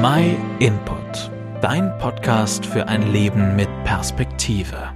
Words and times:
My 0.00 0.36
Input, 0.60 1.28
dein 1.60 1.98
Podcast 1.98 2.64
für 2.64 2.86
ein 2.86 3.10
Leben 3.10 3.56
mit 3.56 3.68
Perspektive. 3.82 4.90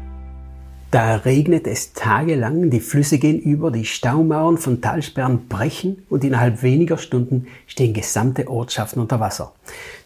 Da 0.93 1.17
regnet 1.17 1.67
es 1.67 1.93
tagelang, 1.93 2.71
die 2.71 2.79
Flüsse 2.79 3.19
gehen 3.19 3.41
über, 3.41 3.73
die 3.73 3.85
Staumauern 3.85 4.59
von 4.59 4.81
Talsperren 4.81 5.49
brechen 5.49 6.07
und 6.09 6.23
innerhalb 6.23 6.63
weniger 6.63 6.99
Stunden 6.99 7.49
stehen 7.67 7.95
gesamte 7.95 8.47
Ortschaften 8.47 9.01
unter 9.01 9.19
Wasser. 9.19 9.53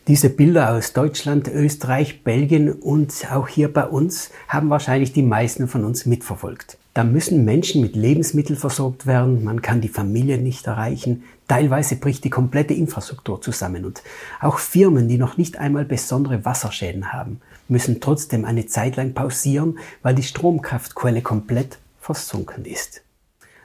Diese 0.09 0.31
Bilder 0.31 0.73
aus 0.73 0.93
Deutschland, 0.93 1.49
Österreich, 1.49 2.23
Belgien 2.23 2.71
und 2.71 3.27
auch 3.33 3.49
hier 3.49 3.73
bei 3.73 3.85
uns 3.85 4.31
haben 4.47 4.71
wahrscheinlich 4.71 5.13
die 5.13 5.25
meisten 5.25 5.67
von 5.67 5.85
uns 5.85 6.07
mitverfolgt. 6.07 6.79
Da 6.95 7.03
müssen 7.03 7.45
Menschen 7.45 7.83
mit 7.83 7.97
Lebensmitteln 7.97 8.57
versorgt 8.57 9.07
werden, 9.07 9.43
man 9.43 9.63
kann 9.63 9.81
die 9.81 9.89
Familie 9.89 10.39
nicht 10.39 10.69
erreichen, 10.69 11.25
teilweise 11.49 11.97
bricht 11.97 12.23
die 12.23 12.31
komplette 12.31 12.73
Infrastruktur 12.73 13.41
zusammen 13.43 13.85
und 13.85 14.05
auch 14.41 14.61
Firmen, 14.61 15.09
die 15.09 15.19
noch 15.19 15.39
nicht 15.39 15.59
einmal 15.59 15.85
besondere 15.85 16.45
Wasserschäden 16.45 17.13
haben, 17.13 17.41
müssen 17.67 18.01
trotzdem 18.01 18.45
eine 18.45 18.67
Zeit 18.67 18.95
lang 18.95 19.13
pausieren, 19.13 19.81
weil 20.05 20.15
die 20.15 20.23
Stromkraftquelle 20.23 21.21
komplett 21.21 21.79
versunken 22.01 22.65
ist. 22.65 23.03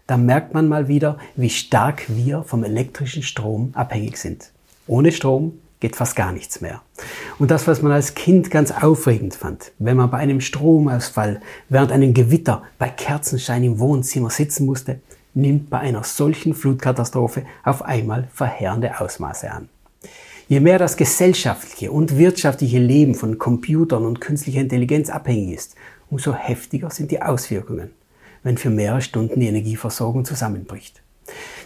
Da 0.07 0.17
merkt 0.17 0.55
man 0.55 0.67
mal 0.67 0.87
wieder, 0.87 1.19
wie 1.35 1.51
stark 1.51 2.05
wir 2.07 2.41
vom 2.41 2.63
elektrischen 2.63 3.21
Strom 3.21 3.69
abhängig 3.75 4.17
sind. 4.17 4.49
Ohne 4.87 5.11
Strom 5.11 5.59
geht 5.81 5.97
fast 5.97 6.15
gar 6.15 6.31
nichts 6.31 6.61
mehr. 6.61 6.81
Und 7.39 7.51
das, 7.51 7.67
was 7.67 7.81
man 7.81 7.91
als 7.91 8.13
Kind 8.13 8.49
ganz 8.49 8.71
aufregend 8.71 9.35
fand, 9.35 9.73
wenn 9.79 9.97
man 9.97 10.09
bei 10.09 10.19
einem 10.19 10.39
Stromausfall 10.39 11.41
während 11.67 11.91
einem 11.91 12.13
Gewitter 12.13 12.63
bei 12.77 12.87
Kerzenschein 12.87 13.63
im 13.63 13.79
Wohnzimmer 13.79 14.29
sitzen 14.29 14.65
musste, 14.65 15.01
nimmt 15.33 15.69
bei 15.69 15.79
einer 15.79 16.03
solchen 16.03 16.53
Flutkatastrophe 16.53 17.43
auf 17.63 17.81
einmal 17.81 18.27
verheerende 18.33 18.99
Ausmaße 19.01 19.51
an. 19.51 19.69
Je 20.47 20.59
mehr 20.59 20.77
das 20.77 20.97
gesellschaftliche 20.97 21.91
und 21.91 22.17
wirtschaftliche 22.17 22.79
Leben 22.79 23.15
von 23.15 23.37
Computern 23.37 24.05
und 24.05 24.21
künstlicher 24.21 24.61
Intelligenz 24.61 25.09
abhängig 25.09 25.55
ist, 25.55 25.75
umso 26.09 26.33
heftiger 26.33 26.89
sind 26.89 27.09
die 27.09 27.21
Auswirkungen, 27.21 27.91
wenn 28.43 28.57
für 28.57 28.69
mehrere 28.69 29.01
Stunden 29.01 29.39
die 29.39 29.47
Energieversorgung 29.47 30.25
zusammenbricht. 30.25 31.01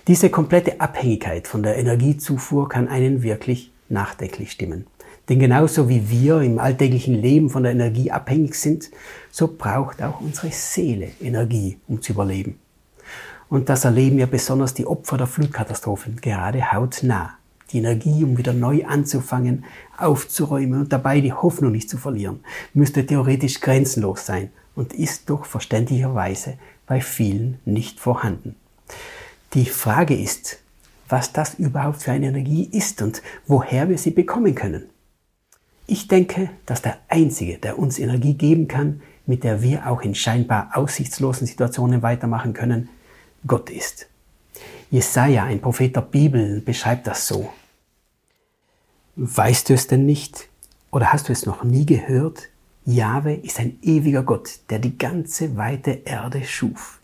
Diese 0.07 0.29
komplette 0.29 0.79
Abhängigkeit 0.79 1.47
von 1.47 1.63
der 1.63 1.77
Energiezufuhr 1.77 2.69
kann 2.69 2.87
einen 2.87 3.23
wirklich 3.23 3.71
nachdenklich 3.89 4.51
stimmen. 4.51 4.87
Denn 5.29 5.39
genauso 5.39 5.89
wie 5.89 6.09
wir 6.09 6.41
im 6.41 6.59
alltäglichen 6.59 7.15
Leben 7.15 7.49
von 7.49 7.63
der 7.63 7.71
Energie 7.71 8.11
abhängig 8.11 8.55
sind, 8.55 8.91
so 9.31 9.47
braucht 9.47 10.01
auch 10.03 10.21
unsere 10.21 10.51
Seele 10.51 11.09
Energie, 11.19 11.79
um 11.87 12.01
zu 12.01 12.13
überleben. 12.13 12.59
Und 13.49 13.69
das 13.69 13.85
erleben 13.85 14.19
ja 14.19 14.25
besonders 14.25 14.73
die 14.73 14.85
Opfer 14.85 15.17
der 15.17 15.27
Flutkatastrophen 15.27 16.17
gerade 16.21 16.71
hautnah. 16.71 17.37
Die 17.71 17.79
Energie, 17.79 18.23
um 18.23 18.37
wieder 18.37 18.53
neu 18.53 18.85
anzufangen, 18.85 19.65
aufzuräumen 19.97 20.81
und 20.81 20.93
dabei 20.93 21.21
die 21.21 21.33
Hoffnung 21.33 21.71
nicht 21.71 21.89
zu 21.89 21.97
verlieren, 21.97 22.41
müsste 22.73 23.05
theoretisch 23.05 23.59
grenzenlos 23.59 24.25
sein 24.25 24.51
und 24.75 24.93
ist 24.93 25.29
doch 25.29 25.45
verständlicherweise 25.45 26.57
bei 26.85 27.01
vielen 27.01 27.59
nicht 27.65 27.99
vorhanden. 27.99 28.55
Die 29.53 29.65
Frage 29.65 30.15
ist, 30.15 30.59
was 31.07 31.33
das 31.33 31.55
überhaupt 31.55 32.01
für 32.01 32.11
eine 32.11 32.27
Energie 32.27 32.69
ist 32.71 33.01
und 33.01 33.21
woher 33.47 33.89
wir 33.89 33.97
sie 33.97 34.11
bekommen 34.11 34.55
können. 34.55 34.89
Ich 35.87 36.07
denke, 36.07 36.49
dass 36.65 36.81
der 36.81 36.97
Einzige, 37.09 37.57
der 37.57 37.77
uns 37.77 37.99
Energie 37.99 38.33
geben 38.33 38.67
kann, 38.67 39.01
mit 39.27 39.43
der 39.43 39.61
wir 39.61 39.87
auch 39.87 40.01
in 40.01 40.15
scheinbar 40.15 40.71
aussichtslosen 40.73 41.45
Situationen 41.45 42.01
weitermachen 42.01 42.53
können, 42.53 42.89
Gott 43.45 43.69
ist. 43.69 44.07
Jesaja, 44.89 45.43
ein 45.43 45.61
Prophet 45.61 45.95
der 45.95 46.01
Bibel, 46.01 46.61
beschreibt 46.61 47.05
das 47.07 47.27
so. 47.27 47.49
Weißt 49.15 49.69
du 49.69 49.73
es 49.73 49.87
denn 49.87 50.05
nicht? 50.05 50.49
Oder 50.91 51.13
hast 51.13 51.29
du 51.29 51.33
es 51.33 51.45
noch 51.45 51.63
nie 51.63 51.85
gehört? 51.85 52.49
Jahwe 52.85 53.33
ist 53.33 53.59
ein 53.59 53.77
ewiger 53.81 54.23
Gott, 54.23 54.59
der 54.69 54.79
die 54.79 54.97
ganze 54.97 55.57
weite 55.57 56.01
Erde 56.05 56.43
schuf. 56.43 56.99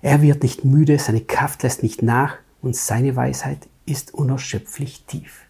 Er 0.00 0.22
wird 0.22 0.42
nicht 0.42 0.64
müde, 0.64 0.98
seine 0.98 1.20
Kraft 1.20 1.62
lässt 1.62 1.82
nicht 1.82 2.02
nach 2.02 2.36
und 2.62 2.76
seine 2.76 3.14
Weisheit 3.16 3.68
ist 3.84 4.14
unerschöpflich 4.14 5.04
tief. 5.06 5.42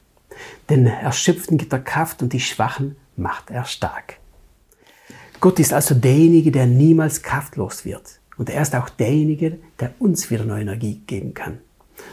Den 0.68 0.86
Erschöpften 0.86 1.58
gibt 1.58 1.72
er 1.72 1.80
Kraft 1.80 2.22
und 2.22 2.32
die 2.32 2.40
Schwachen 2.40 2.96
macht 3.16 3.50
er 3.50 3.64
stark. 3.64 4.18
Gott 5.40 5.58
ist 5.58 5.72
also 5.72 5.94
derjenige, 5.94 6.50
der 6.50 6.66
niemals 6.66 7.22
kraftlos 7.22 7.84
wird. 7.84 8.20
Und 8.38 8.48
er 8.48 8.62
ist 8.62 8.74
auch 8.74 8.88
derjenige, 8.88 9.58
der 9.78 9.92
uns 9.98 10.30
wieder 10.30 10.44
neue 10.44 10.62
Energie 10.62 11.02
geben 11.06 11.34
kann. 11.34 11.58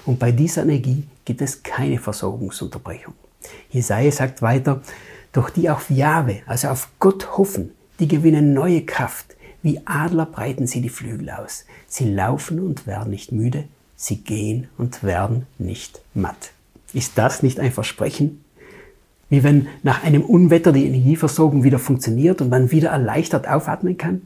Und 0.05 0.19
bei 0.19 0.31
dieser 0.31 0.63
Energie 0.63 1.07
gibt 1.25 1.41
es 1.41 1.63
keine 1.63 1.99
Versorgungsunterbrechung. 1.99 3.13
Jesaja 3.69 4.11
sagt 4.11 4.41
weiter, 4.41 4.81
doch 5.31 5.49
die 5.49 5.69
auf 5.69 5.89
Jahwe, 5.89 6.41
also 6.45 6.69
auf 6.69 6.89
Gott 6.99 7.37
hoffen, 7.37 7.71
die 7.99 8.07
gewinnen 8.07 8.53
neue 8.53 8.85
Kraft. 8.85 9.35
Wie 9.61 9.81
Adler 9.85 10.25
breiten 10.25 10.67
sie 10.67 10.81
die 10.81 10.89
Flügel 10.89 11.29
aus. 11.29 11.65
Sie 11.87 12.11
laufen 12.11 12.59
und 12.59 12.87
werden 12.87 13.11
nicht 13.11 13.31
müde, 13.31 13.65
sie 13.99 14.17
gehen 14.17 14.69
und 14.77 15.03
werden 15.03 15.45
nicht 15.57 16.01
matt. 16.13 16.51
Ist 16.93 17.17
das 17.17 17.43
nicht 17.43 17.59
ein 17.59 17.73
Versprechen? 17.73 18.43
Wie 19.29 19.43
wenn 19.43 19.67
nach 19.83 20.03
einem 20.03 20.23
Unwetter 20.23 20.71
die 20.71 20.85
Energieversorgung 20.85 21.63
wieder 21.63 21.79
funktioniert 21.79 22.41
und 22.41 22.49
man 22.49 22.71
wieder 22.71 22.89
erleichtert 22.89 23.47
aufatmen 23.47 23.97
kann? 23.97 24.21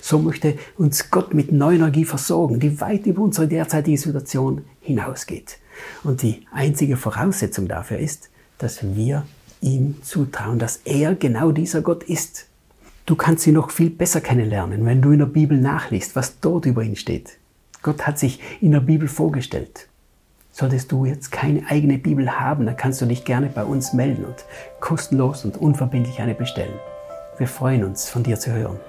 So 0.00 0.18
möchte 0.18 0.56
uns 0.76 1.10
Gott 1.10 1.34
mit 1.34 1.50
neuer 1.50 1.76
Energie 1.76 2.04
versorgen, 2.04 2.60
die 2.60 2.80
weit 2.80 3.06
über 3.06 3.22
unsere 3.22 3.48
derzeitige 3.48 3.98
Situation 3.98 4.62
hinausgeht. 4.80 5.58
Und 6.04 6.22
die 6.22 6.46
einzige 6.52 6.96
Voraussetzung 6.96 7.66
dafür 7.66 7.98
ist, 7.98 8.28
dass 8.58 8.94
wir 8.94 9.26
ihm 9.60 9.96
zutrauen, 10.02 10.60
dass 10.60 10.82
er 10.84 11.14
genau 11.16 11.50
dieser 11.50 11.80
Gott 11.80 12.04
ist. 12.04 12.46
Du 13.06 13.16
kannst 13.16 13.46
ihn 13.46 13.54
noch 13.54 13.70
viel 13.70 13.90
besser 13.90 14.20
kennenlernen, 14.20 14.84
wenn 14.84 15.02
du 15.02 15.10
in 15.10 15.18
der 15.18 15.26
Bibel 15.26 15.58
nachliest, 15.58 16.14
was 16.14 16.38
dort 16.40 16.66
über 16.66 16.82
ihn 16.84 16.94
steht. 16.94 17.38
Gott 17.84 18.06
hat 18.06 18.18
sich 18.18 18.40
in 18.60 18.72
der 18.72 18.80
Bibel 18.80 19.06
vorgestellt. 19.06 19.88
Solltest 20.50 20.90
du 20.90 21.04
jetzt 21.04 21.30
keine 21.30 21.66
eigene 21.68 21.98
Bibel 21.98 22.40
haben, 22.40 22.64
dann 22.64 22.76
kannst 22.76 23.00
du 23.00 23.06
dich 23.06 23.24
gerne 23.24 23.48
bei 23.48 23.62
uns 23.62 23.92
melden 23.92 24.24
und 24.24 24.44
kostenlos 24.80 25.44
und 25.44 25.58
unverbindlich 25.58 26.20
eine 26.20 26.34
bestellen. 26.34 26.74
Wir 27.36 27.46
freuen 27.46 27.84
uns, 27.84 28.08
von 28.08 28.22
dir 28.22 28.38
zu 28.40 28.52
hören. 28.52 28.80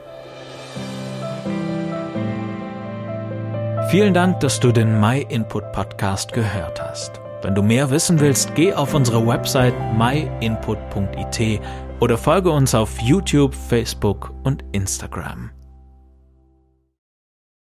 Vielen 3.89 4.13
Dank, 4.13 4.39
dass 4.39 4.59
du 4.59 4.71
den 4.71 4.99
My 4.99 5.25
Input 5.27 5.71
Podcast 5.73 6.31
gehört 6.31 6.81
hast. 6.81 7.19
Wenn 7.41 7.53
du 7.53 7.61
mehr 7.61 7.89
wissen 7.89 8.19
willst, 8.19 8.55
geh 8.55 8.73
auf 8.73 8.93
unsere 8.93 9.27
Website 9.27 9.75
myinput.it 9.97 11.61
oder 11.99 12.17
folge 12.17 12.49
uns 12.49 12.73
auf 12.73 12.99
YouTube, 13.01 13.53
Facebook 13.53 14.33
und 14.43 14.63
Instagram. 14.71 15.54